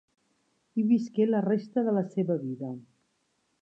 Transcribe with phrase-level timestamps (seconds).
[0.75, 2.75] Hi visqué la resta de la seva vida.